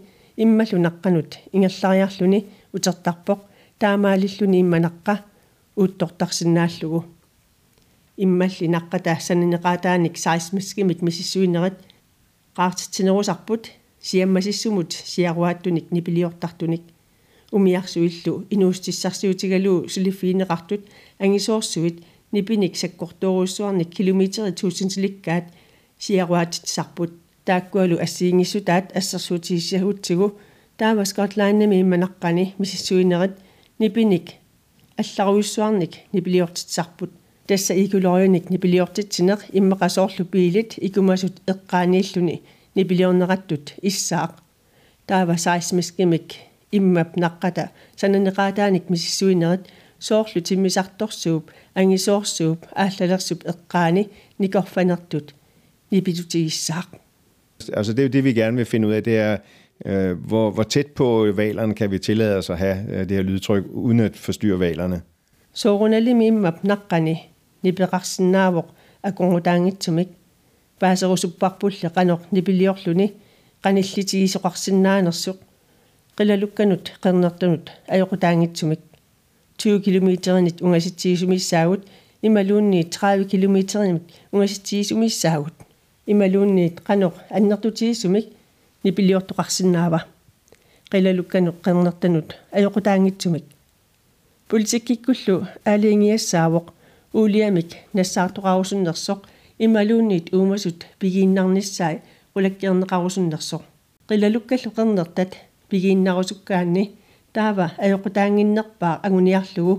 иммалу 0.43 0.77
наққанут 0.85 1.31
ингерлариарлүни 1.55 2.39
утертарпоқ 2.75 3.39
таамаалиллүни 3.81 4.57
имманаққа 4.63 5.13
uuttортарсинааллугу 5.81 6.99
иммалли 8.23 8.67
наққата 8.75 9.13
санинеқаатааник 9.27 10.15
саисмаскимик 10.23 10.99
мисиссуинерат 11.07 11.75
qaartitsinерусарпут 12.57 13.63
сиаммасиссумут 14.07 14.91
сиаруааттуник 15.11 15.85
нипилиортартуник 15.95 16.83
умиарсуиллу 17.51 18.33
инуустиссарсиутигалуу 18.53 19.87
сулиффиинеқартут 19.93 20.81
ангисоорсуит 21.23 22.03
нипиник 22.31 22.75
саккортооруссуарник 22.77 23.89
километри 23.89 24.51
1000-ликкаат 24.51 25.45
сиаруаатитсарпут 25.97 27.11
тааккуалу 27.45 27.97
ассиингиссутаат 28.05 28.95
ассерсуутигиссагутсигу 28.99 30.27
таава 30.77 31.05
скотланднами 31.05 31.81
имманаққани 31.83 32.53
мисиссуинерат 32.57 33.39
нипиник 33.79 34.38
алларуйуссуарник 34.98 35.92
нипилиортитсарпут 36.12 37.10
тасса 37.46 37.74
икулориуник 37.74 38.50
нипилиортитсинеқ 38.50 39.40
иммеқасоорлу 39.52 40.24
пиилит 40.24 40.74
икумасут 40.78 41.40
эққаанииллуни 41.46 42.42
нипилиорнеқаттут 42.74 43.74
иссаақ 43.82 44.32
таава 45.06 45.36
саисмискимик 45.36 46.34
иммап 46.72 47.16
наққата 47.16 47.70
сананеқаатааник 47.96 48.88
мисиссуинерат 48.88 49.68
соорлу 49.98 50.40
тиммисарторсууп 50.40 51.50
ангисоорсууп 51.74 52.60
ааллалерсуп 52.74 53.44
эққаани 53.44 54.10
никорфанертут 54.38 55.34
nipidutigissaaq. 55.90 56.88
Altså 57.72 57.92
det 57.92 57.98
er 57.98 58.02
jo 58.02 58.08
det, 58.08 58.24
vi 58.24 58.32
gerne 58.32 58.56
vil 58.56 58.66
finde 58.66 58.88
ud 58.88 58.92
af, 58.92 59.02
det 59.02 59.16
er, 59.18 59.32
øh, 59.32 59.38
hvor, 60.14 60.50
hvor 60.50 60.62
tæt 60.62 60.86
på 60.86 61.32
valerne 61.36 61.74
kan 61.74 61.90
vi 61.90 61.98
tillade 61.98 62.36
os 62.36 62.50
at 62.50 62.58
have 62.58 62.76
øh, 62.88 62.98
det 62.98 63.10
her 63.10 63.22
lydtryk, 63.22 63.64
uden 63.70 64.00
at 64.00 64.16
forstyrre 64.16 64.60
valerne. 64.60 65.02
Så 65.52 65.78
runalimi 65.78 66.26
immap 66.26 66.64
naqqani 66.64 67.16
nipeqarsinnaavoq 67.62 68.64
akungutaangittumik 69.02 70.08
paasерусуппарпулли 70.80 71.88
qanoq 71.96 72.20
nipiliorluni 72.30 73.12
qanillitigisoqarsinnaanersuq 73.64 75.38
qilalukkanut 76.16 76.92
qernertunut 77.02 77.72
ajoqutaangittumik 77.88 78.80
20 79.58 79.80
kilometerinit 79.80 80.60
ungasittigisumissaagut 80.60 81.82
imaluunni 82.22 82.84
30 82.84 83.24
kilometerinit 83.24 84.02
ungasittigisumissaagut 84.32 85.54
ималуунниит 86.06 86.80
qanoq 86.84 87.14
аннертутигиссумик 87.30 88.26
нипилиортоqarsinnaava 88.83 89.99
qilalukkanuq 90.91 91.57
qernertanut 91.65 92.29
ajoqutaangitsumik 92.57 93.45
политиккиккуллу 94.49 95.35
аалиингиассаавоq 95.69 96.67
уулиамик 97.17 97.69
нассаартоqarusуннерsoq 97.95 99.21
ималуунниит 99.65 100.27
уумасут 100.33 100.79
пигииннарниссаи 100.99 101.97
qulakkiерneqarusуннерsoq 102.33 103.63
qilalukkallu 104.09 104.69
qernерtat 104.77 105.31
пигииннарусуккаанни 105.69 106.83
таава 107.33 107.65
аjoqutaanginnerpaa 107.85 108.95
агуниарлугу 109.07 109.75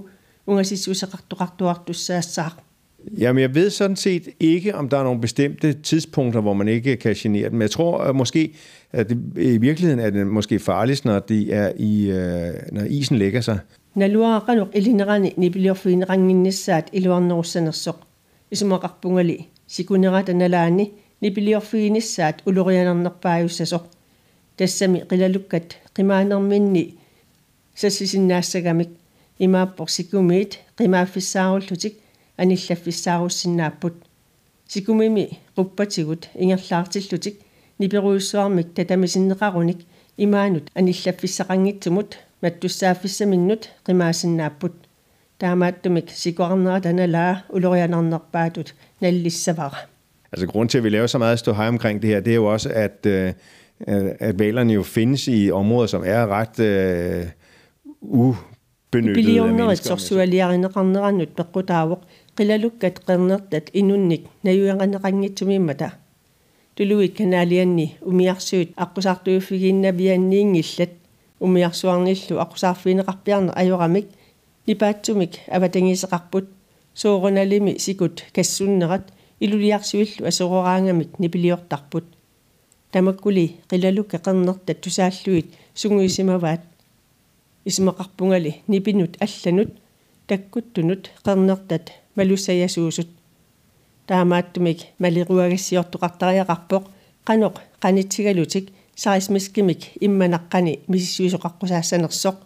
унгасиссусеқартоqartuartussaassаақ 0.48 2.54
Jamen, 3.17 3.41
jeg 3.41 3.55
ved 3.55 3.69
sådan 3.69 3.95
set 3.95 4.29
ikke, 4.39 4.75
om 4.75 4.89
der 4.89 4.97
er 4.97 5.03
nogle 5.03 5.21
bestemte 5.21 5.73
tidspunkter, 5.73 6.41
hvor 6.41 6.53
man 6.53 6.67
ikke 6.67 6.95
kan 6.97 7.15
genere 7.15 7.49
dem. 7.49 7.61
Jeg 7.61 7.71
tror 7.71 7.97
at 7.97 8.15
måske, 8.15 8.53
at 8.91 9.09
det, 9.09 9.17
i 9.37 9.57
virkeligheden 9.57 9.99
er 9.99 10.09
det 10.09 10.27
måske 10.27 10.59
farligst, 10.59 11.05
når, 11.05 11.19
de 11.19 11.51
er 11.51 11.71
i, 11.77 12.11
øh, 12.11 12.53
når 12.71 12.83
isen 12.83 13.17
lægger 13.17 13.41
sig. 13.41 13.59
налуарақанеқ 13.95 14.69
илинерани 14.73 15.33
нипилиорфиинеқангиннссаат 15.37 16.87
илуарнерусsanерсоқ 16.97 17.97
исумақарпунgali 18.51 19.37
сикунерата 19.67 20.33
налаани 20.33 20.91
нипилиорфиинissаат 21.21 22.37
улорианернерпааюссасоқ 22.47 23.83
тассами 24.57 25.03
қилалуккат 25.09 25.67
қимаанерминни 25.95 26.85
сассисиннаассагамик 27.75 28.89
имааппор 29.39 29.87
сикумиит 29.89 30.51
қимааффиссааруллутик 30.77 31.93
аниллаффиссааруссиннааппут 32.39 33.93
сикумими 34.67 35.39
qupпатигут 35.55 36.29
ингерлаартиллутик 36.33 37.39
ниперуйуссуармик 37.79 38.73
татамисиннеқаруник 38.73 39.79
имаанут 40.17 40.71
аниллаффиссақангитсумут 40.73 42.17
маттуссааффиссаминнут 42.41 43.69
қимаасиннааппут 43.85 44.73
таамааттумик 45.37 46.09
сикуарнера 46.11 46.81
таналаа 46.81 47.43
улорианарнерпаатут 47.49 48.75
наллиссавара 49.01 49.87
Altså 50.31 50.47
grund 50.47 50.69
til, 50.69 50.77
at 50.77 50.83
vi 50.83 50.89
laver 50.89 51.07
så 51.07 51.17
meget 51.17 51.39
stå 51.39 51.51
omkring 51.51 52.01
det 52.01 52.09
her, 52.09 52.19
det 52.19 52.31
er 52.31 52.35
jo 52.35 52.45
også, 52.45 52.69
at, 52.69 53.05
øh, 53.05 53.33
at 54.19 54.39
valerne 54.39 54.73
jo 54.73 54.83
findes 54.83 55.27
i 55.27 55.51
områder, 55.51 55.87
som 55.87 56.03
er 56.05 56.27
ret 56.27 56.59
øh, 56.59 57.25
ubenyttede 58.94 59.40
af 59.40 59.48
mennesker. 59.48 59.96
qilalukkat 62.40 62.96
qernertat 63.06 63.66
inunnik 63.80 64.22
nayuyanganeqanngitsumiimmata 64.44 65.88
tuluit 66.76 67.12
kanaalianni 67.18 67.86
umiarsuut 68.10 68.70
аққусаартуйуффигииннавианниингилlat 68.84 70.92
umiarsuarnillu 71.44 72.34
аққусаарфинеқарпиарне 72.44 73.52
ajорамик 73.60 74.06
нипаатсумик 74.66 75.32
аватангисеқарпут 75.56 76.46
соорунalimi 77.00 77.72
sikut 77.84 78.16
kassunnerat 78.34 79.04
ilulиарсуиллу 79.40 80.22
асерораангамик 80.30 81.10
нипилиортарпут. 81.18 82.06
Тамаккули 82.92 83.46
қилалукка 83.70 84.18
қернертат 84.26 84.78
тусааллуит 84.82 85.48
сунгуисимаваат 85.74 86.62
исмақарпунгали 87.64 88.62
нипинут 88.68 89.16
алланут 89.20 89.70
таккуттунут 90.26 91.10
қернертат 91.24 91.90
малуссаясуусут 92.16 93.08
таамааттумик 94.06 94.78
малируагассиортоқартариақарпоқ 94.98 96.84
қаноқ 97.28 97.54
қанитсигалутик 97.82 98.72
сарисмискимик 98.96 99.80
имманаққани 100.00 100.80
миссуисоқаққусаассанерсоқ 100.88 102.36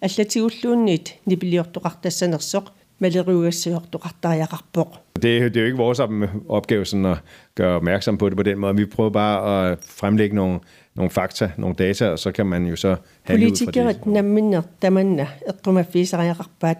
аллатигуллуунниит 0.00 1.06
нипилиортоқартассанерсоқ 1.26 2.64
малируагассиортоқартариақарпоқ 3.01 4.97
det, 5.21 5.53
det 5.53 5.57
er 5.57 5.61
jo 5.61 5.65
ikke 5.65 5.77
vores 5.77 6.01
opgave 6.49 6.85
sådan 6.85 7.05
at 7.05 7.17
gøre 7.55 7.75
opmærksom 7.75 8.17
på 8.17 8.29
det 8.29 8.37
på 8.37 8.43
den 8.43 8.59
måde. 8.59 8.75
Vi 8.75 8.85
prøver 8.85 9.09
bare 9.09 9.71
at 9.71 9.77
fremlægge 9.81 10.35
nogle, 10.35 10.59
nogle 10.95 11.09
fakta, 11.09 11.51
nogle 11.57 11.75
data, 11.75 12.09
og 12.09 12.19
så 12.19 12.31
kan 12.31 12.45
man 12.45 12.65
jo 12.65 12.75
så 12.75 12.95
handle 13.23 13.45
ud 13.45 13.49
fra 13.49 13.65
det. 13.65 13.73
Politikeret 13.73 14.05
namminner, 14.05 14.61
tamanna, 14.81 15.27
eqqumaffiisariaqarpaat 15.49 16.77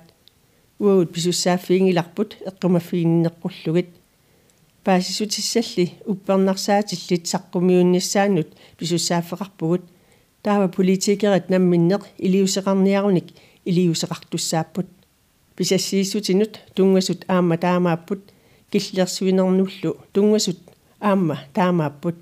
уагут 0.80 1.12
писуссааффиингиларпут 1.12 2.38
эққумаффииннеққуллугит 2.50 3.90
паасисутиссалли 4.84 5.94
уппернарсаатиллит 6.06 7.26
саққумиунниссаанут 7.26 8.50
писуссааффеқарпугут 8.78 9.84
таава 10.44 10.68
политикерат 10.68 11.50
намминнеқ 11.50 12.04
илиусеқарниаруник 12.26 13.28
илиусеқартуссааппут 13.66 14.88
писассииссутинут 15.57 16.61
тунгасут 16.75 17.25
аама 17.29 17.59
таамааппут. 17.59 18.21
Киллерсуинернуллу 18.71 19.99
тунгасут 20.13 20.59
аама 21.01 21.41
таамааппут. 21.55 22.17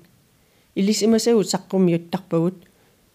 Илисимасагут 0.75 1.47
саққумиуттарпагут 1.53 2.55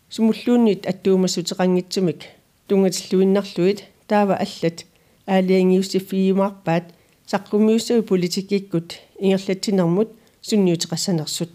сумуллуунниит 0.09 0.87
аттуумассутеқангитсумик 0.87 2.23
тунгатиллуиннарлуит 2.69 3.85
таава 4.07 4.37
аллат. 4.37 4.85
Аалиангиуссиффиимаарпаат 5.27 6.85
саққумиуссагу 7.27 8.03
политикиккут 8.03 9.01
ингерлатсинермут 9.19 10.11
сунниутеқассанерсут 10.41 11.51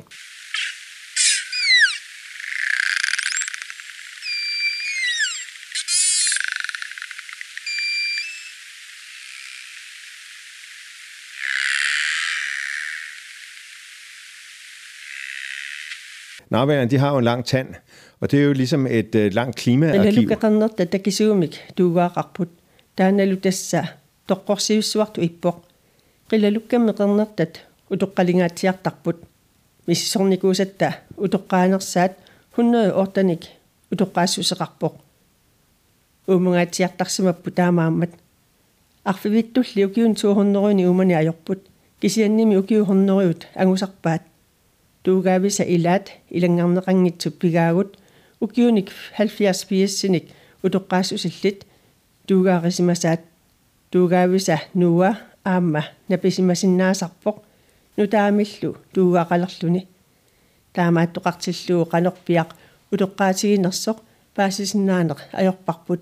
Narværende, 16.51 16.91
de 16.91 16.99
har 16.99 17.11
jo 17.11 17.19
en 17.19 17.25
lang 17.25 17.45
tand, 17.45 17.69
og 18.21 18.31
det 18.31 18.41
er 18.41 18.45
jo 18.45 18.53
ligesom 18.53 18.87
et 18.87 19.15
uh, 19.15 19.21
langt 19.33 19.57
klimaarkiv. 19.57 20.01
Eller 20.01 20.21
lukka 20.21 20.37
kannattaa, 20.37 20.83
että 20.83 20.99
kisuumik 20.99 21.55
tuugaa 21.77 22.13
rapput 22.17 22.49
тааналу 22.97 23.37
тасса 23.37 23.85
тоққорсивиссуарту 24.29 25.21
иппоқ 25.29 25.57
қилалуккамми 26.31 26.93
қернертат 26.99 27.53
утоққалингаатсиартарпут 27.93 29.19
миссорникуусатта 29.87 30.89
утоққаанерсаат 31.25 32.13
хуннери 32.55 32.93
ортаник 33.03 33.43
утоққаассусеқарпоқ 33.93 34.95
уумунгаатсиартарсимаппу 36.29 37.51
таамааммат 37.51 38.13
арфивиттулли 39.05 39.85
укиун 39.85 40.15
туухорнеруни 40.15 40.87
умани 40.87 41.15
ajorput 41.15 41.61
кисианними 42.01 42.57
укиухорнеруут 42.57 43.47
агусарпаат 43.55 44.23
туугаависа 45.04 45.64
илаат 45.76 46.06
илангаарнеқангитсуп 46.36 47.34
пигаагут 47.42 47.98
укиуник 48.44 48.90
70 49.18 49.68
пиассиник 49.70 50.26
утоққаассусиллит 50.64 51.60
туугаарисимасаат 52.28 53.22
туугаависа 53.92 54.58
нуа 54.74 55.12
аама 55.44 55.82
написимасиннаасарпоқ 56.10 57.38
нутаамиллу 57.98 58.72
туугаақалерлуни 58.94 59.82
таамааттоқартиллуу 60.76 61.84
қанорпиақ 61.94 62.50
утоққаатигинерсоқ 62.94 63.98
паасисиннаанеқ 64.36 65.20
ajorparput 65.40 66.02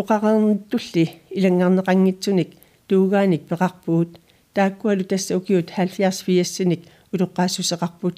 уқарернтулли 0.00 1.04
илангаарнеқангитсуник 1.36 2.50
туугааник 2.88 3.42
пеқарпуут 3.50 4.10
тааккуалу 4.54 5.04
тасса 5.04 5.36
укиут 5.38 5.68
70 5.70 6.24
фиассиник 6.26 6.82
улоққаассусеқарпут 7.12 8.16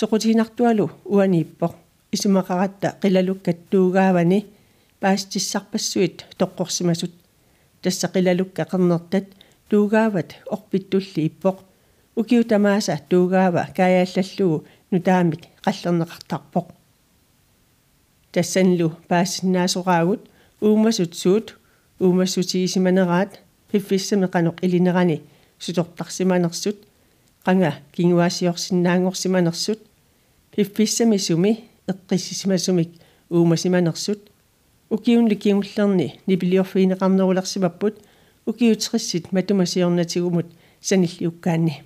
соқутигинартуалу 0.00 0.90
уанииппоқ 1.04 1.72
исумақаратта 2.14 2.88
қилалуккат 3.02 3.58
туугаавани 3.70 4.46
паастиссарпассуит 5.00 6.26
тоққорсимасут. 6.38 7.12
Тасса 7.82 8.08
қилалукка 8.14 8.62
қернертат 8.70 9.26
туугаават 9.70 10.30
орпиттулли 10.46 11.20
иппоқ 11.28 11.56
укиу 12.16 12.44
тамааса 12.44 13.00
туугаава 13.08 13.68
каяаллаллугу 13.76 14.64
нутаамик 14.90 15.42
қаллернеқартарпоқ 15.64 16.66
тассанлу 18.32 18.96
паассиннаасораагут 19.08 20.20
уумасут 20.60 21.14
суут 21.14 21.56
уумассутигисиманераат 21.98 23.40
пиффиссамеқанеқ 23.70 24.56
илинерани 24.62 25.22
сутортарсиманерсут 25.58 26.76
qanga 27.44 27.72
kinguasiorsinnaangorsimanersut 27.94 29.80
пиффиссами 30.52 31.16
суми 31.16 31.52
эққиссисимасумик 31.90 32.90
уумасиманерсут 33.30 34.20
укиунли 34.90 35.34
кингуллерни 35.34 36.20
нипилиорфиинеқарнерулерсимаппут 36.26 37.94
укиутриссит 38.46 39.32
матумасиорнатигумут 39.32 40.46
саниллиуккаанни 40.80 41.82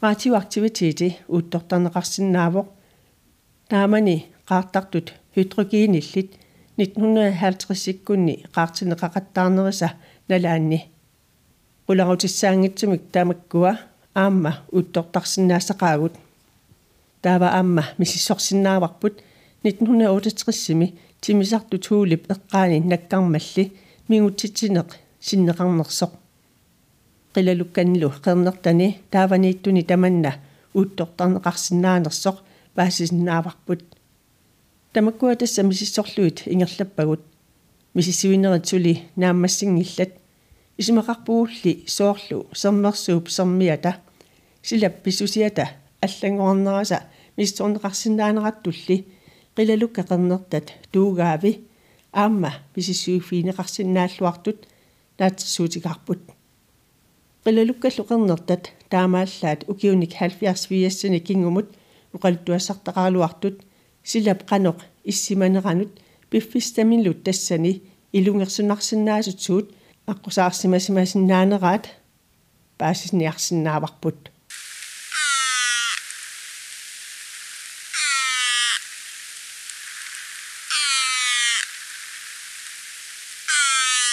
раатиу 0.00 0.34
активитити 0.34 1.16
уттортарнеқарсинаавоқ 1.28 2.66
таамани 3.70 4.16
qaartartut 4.48 5.08
hydrogenillit 5.36 6.30
1950-иккунни 6.78 8.34
qaartinеқақаттаарнериса 8.54 9.88
налаанни 10.28 10.80
уларутиссаангитсумик 11.88 13.02
таамаккуа 13.12 13.72
аама 14.22 14.52
уттортарсинаассақаагут 14.76 16.14
таава 17.22 17.48
аама 17.58 17.84
мисиссорсинааварпут 17.98 19.14
1968-сими 19.64 20.86
тимисарту 21.20 21.78
туулип 21.78 22.22
эққаани 22.34 22.78
наккармалли 22.90 23.64
мигутситсинеқ 24.08 24.88
синнеқарнерсоқ 25.26 26.12
қилалукканнилу 27.34 28.08
қернертани 28.24 28.88
тааванииттуни 29.12 29.82
таманна 29.90 30.32
уттортарнеқарсинаанерсоқ 30.74 32.36
паасисиннааварпут 32.74 33.82
тамаккуа 34.92 35.36
тасса 35.36 35.62
мисиссорлуит 35.62 36.42
ингерлаппагут 36.46 37.22
мисиссуинерит 37.94 38.66
сули 38.66 39.02
нааммассингиллат 39.16 40.12
исимақарпуулли 40.78 41.84
соорлу 41.86 42.46
сермерсууп 42.52 43.28
сермиата 43.28 43.96
силап 44.68 45.02
писусиата 45.02 45.64
аллангорнераса 46.04 46.98
миссорнеқарсинаанераттулли 47.38 48.96
қилалукка 49.56 50.02
қернертат 50.10 50.66
туугаави 50.92 51.52
аама 52.12 52.52
писиссуиффиинеқарсинааллуартут 52.74 54.58
наатсуутикарпут 55.18 56.20
қилалуккаллу 57.44 58.02
қернертат 58.10 58.62
таамааллаат 58.92 59.64
укиуник 59.72 60.12
70 60.20 60.68
виассани 60.70 61.20
кингумут 61.20 61.68
уқалтуассартақаалуартут 62.12 63.56
силап 64.04 64.42
қаноқ 64.50 64.78
иссиманеранут 65.04 65.92
пиффистамиллут 66.30 67.24
тассани 67.24 67.72
илунгерсунарсинаасутсуут 68.12 69.66
аққусаарсимасимасиннаанераат 70.12 71.84
паасисниарсинааварпут 72.78 74.18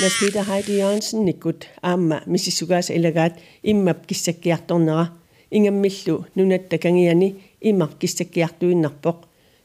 Mas 0.02 0.14
Peter 0.20 0.44
Heidi 0.44 0.80
Jørgensen 0.80 1.26
nikut 1.26 1.66
aamma 1.82 2.18
missisugaas 2.28 2.90
ilagaat 2.90 3.38
immap 3.64 4.00
kissakkiartornera 4.08 5.06
ingammillu 5.52 6.16
nunattakangiani 6.36 7.30
immaq 7.70 7.92
kissakkiartuinnarpoq 8.00 9.20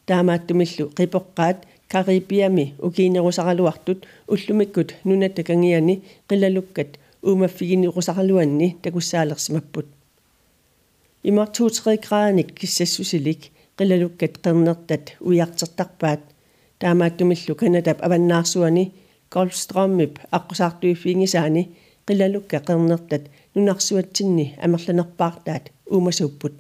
таамааттумиллу 0.06 0.84
қипоққаат 0.98 1.58
карибиами 1.92 2.74
укиинерусаралуартут 2.86 4.06
уллумиккут 4.32 4.94
нунаttakangiani 5.04 6.02
қилалуккат. 6.28 6.90
Уумаффигинерусаралуанни 7.22 8.76
такуссаалерсимаппут 8.82 9.86
имар 11.22 11.48
2-3 11.48 11.98
градник 12.08 12.54
киссассусилик 12.54 13.50
қилалуккат 13.76 14.38
қернертат 14.44 15.04
уяртертарпаат 15.20 16.20
таамааттумиллу 16.78 17.54
канадап 17.54 17.98
аваннаарсуани 18.02 18.92
Golfstrømmip 19.29 20.19
аққусаартуиффингисаани 20.31 21.69
қилалукка 22.07 22.61
қернертат 22.67 23.31
нунарсуатсинни 23.55 24.55
амерланерпаартаат 24.61 25.71
уумасууpput 25.91 26.53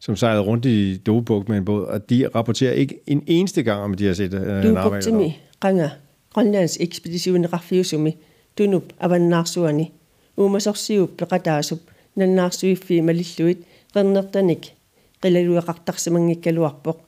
som 0.00 0.16
sejlede 0.16 0.42
rundt 0.42 0.64
i 0.64 0.96
Dobuk 0.96 1.48
med 1.48 1.56
en 1.56 1.64
båd, 1.64 1.84
og 1.84 2.10
de 2.10 2.28
rapporterer 2.34 2.72
ikke 2.72 3.00
en 3.06 3.22
eneste 3.26 3.62
gang, 3.62 3.82
om 3.82 3.94
de 3.94 4.06
har 4.06 4.14
set 4.14 4.34
øh, 4.34 4.64
en 4.64 4.76
arbejder. 4.76 5.10
Dobuk 5.10 5.32
qanga 5.60 5.90
Grønlands 6.34 6.76
ekspedition 6.80 7.52
rafiusumi 7.52 8.16
tunup 8.56 8.92
avannarsuani 9.00 9.92
uumasorsiup 10.36 11.10
peqataasup 11.18 11.80
nannaarsuiffi 12.16 13.00
malilluit 13.00 13.58
qernertanik 13.94 14.74
qilalueqartarsimangikkaluarpoq 15.22 16.98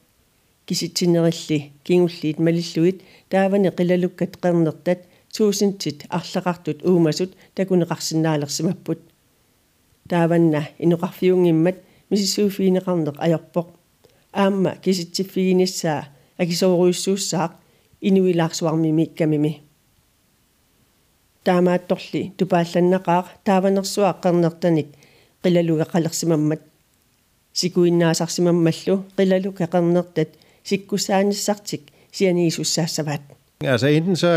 киситсинерилли 0.67 1.71
кингуллиит 1.83 2.39
малиллуит 2.39 3.01
таавани 3.29 3.69
қилалуккат 3.69 4.37
қернертат 4.43 4.99
туусинтит 5.35 6.05
арлақартут 6.09 6.83
уумасут 6.83 7.31
такунеқарсинаалерсимаппут 7.55 8.99
тааванна 10.09 10.61
инуқарфиунгиммат 10.79 11.77
мисисууфиинеқарнеқ 12.09 13.17
аёрпоқ. 13.25 13.67
Аама 14.33 14.71
киситсиффигиниссаа 14.83 16.07
акисооруйуссууссаақ 16.37 17.51
инуилаарсуармими 18.01 19.03
иккамими 19.03 19.61
таамаатторли 21.45 22.33
тупаалланнақаа 22.37 23.21
тааванерсуаа 23.45 24.13
қернертаник 24.23 24.87
қилалуга 25.43 25.85
қалерсимаммат 25.93 26.61
сикуиннаасарсимаммаллу 27.53 28.95
қилалуга 29.17 29.65
қернертат 29.73 30.29
sikkusaanisartik, 30.63 31.81
sianisussaassavat. 32.11 33.21
Altså 33.63 33.87
enten 33.87 34.15
så 34.15 34.27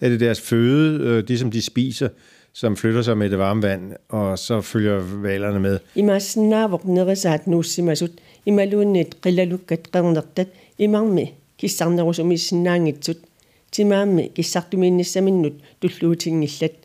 er 0.00 0.08
det 0.08 0.20
deres 0.20 0.40
føde, 0.40 1.00
øh, 1.04 1.28
de 1.28 1.38
som 1.38 1.50
de 1.50 1.62
spiser, 1.62 2.08
som 2.52 2.76
flytter 2.76 3.02
sig 3.02 3.18
med 3.18 3.30
det 3.30 3.38
varme 3.38 3.62
vand, 3.62 3.92
og 4.08 4.38
så 4.38 4.60
følger 4.60 4.98
valerne 5.00 5.60
med. 5.60 5.78
I 5.94 6.02
mig 6.02 6.22
snarvok 6.22 6.84
neresat 6.84 7.46
nu 7.46 7.62
simasut, 7.62 8.10
i 8.46 8.50
mig 8.50 8.68
lunet 8.68 9.16
rilalukket 9.26 9.88
rindertet, 9.94 10.48
i 10.78 10.86
mig 10.86 11.06
med, 11.06 11.26
kissarne 11.58 12.02
rusum 12.02 12.30
i 12.30 12.36
snangitsut, 12.36 13.16
til 13.72 13.86
mig 13.86 14.08
med, 14.08 14.28
kissartu 14.34 14.78
minnissa 14.78 15.20
minnut, 15.20 15.52
du 15.82 15.88
sluting 15.88 16.44
illet. 16.44 16.76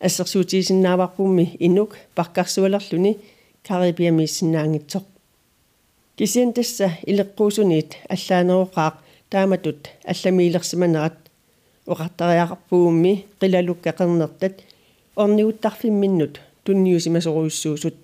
Assersuti 0.00 0.62
sinnavakumi 0.62 1.56
inuk, 1.60 1.96
bakkarsualarluni, 2.14 3.16
karibiami 3.64 4.26
snangitsok. 4.26 5.13
Кисиан 6.18 6.52
тасса 6.56 6.86
илеққуусунит 7.10 7.90
аллаанеруқаақ 8.14 8.94
тааматут 9.32 9.80
алламиилерсиманерат 10.12 11.18
oqartariaqarpuummi 11.92 13.12
qilalukkeqernерtат 13.40 14.54
орниуттарфимминнут 15.22 16.34
тунниусимасоруйуссуусут 16.64 17.96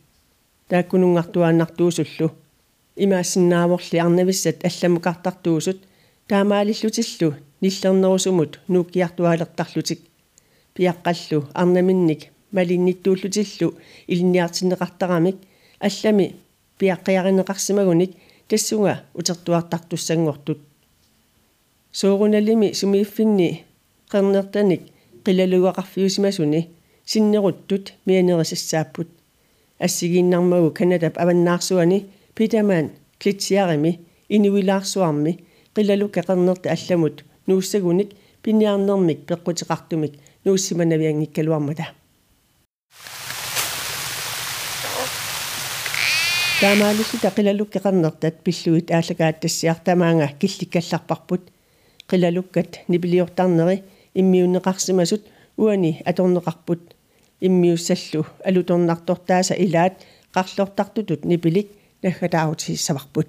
тааккунунгартуааннартуусуллу 0.71 2.29
имаассиннааворли 3.05 3.99
арнависсат 3.99 4.65
алламукартартуусут. 4.65 5.79
Таамаалиллутиллу 6.29 7.35
ниллернерусумут 7.61 8.61
нууккиартуалертарлутик 8.69 10.01
пиаққаллу 10.75 11.39
арнаминник 11.55 12.21
малинниттууллутиллу 12.53 13.75
илинниартиннеқартарамик 14.07 15.37
аллами 15.81 16.37
пиаққиаринеқарсимагуник 16.81 18.13
тассунга 18.49 18.95
утертуартартуссангортут 19.19 20.59
соорунalimi 21.93 22.69
сумииффинни 22.75 23.65
qernерtaник 24.11 24.83
qиlalугақарфиусимасуни 25.25 26.61
синнеруттут 27.05 27.85
мианерисассааппут 28.07 29.09
ассигииннармагу 29.79 30.71
канадап 30.79 31.19
аваннаарсуани 31.23 32.07
питамаан 32.35 32.87
клитсиарими 33.21 34.01
инуилаарсуарми 34.29 35.33
qиlalу 35.75 36.09
кақернерта 36.09 36.69
алламут 36.77 37.25
нууссагуник 37.47 38.11
пиниарнермик 38.43 39.21
пеққутеқартумик 39.29 40.13
нууссиманавиангиккалуармата 40.45 41.87
таамаалисута 46.60 47.30
qиlaluk 47.36 47.70
кеқарнертат 47.74 48.36
пиллуит 48.46 48.88
аалагаат 48.92 49.40
тассиартамаанга 49.42 50.28
килликкалларпарпут 50.40 51.44
qиlalukkat 52.10 52.72
нипилиортарнери 52.88 53.84
иммиуннеқарсимасут 54.20 55.24
уани 55.58 56.02
аторнеқарпут 56.06 56.82
иммиуссаллу 57.42 58.26
алуторнартортааса 58.50 59.54
илаат 59.66 59.96
qарлортартутут 60.34 61.26
нипилик 61.26 61.68
наггатаавутиссаварпут 62.04 63.28